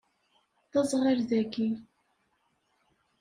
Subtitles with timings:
[0.71, 1.69] D azɣal dagi.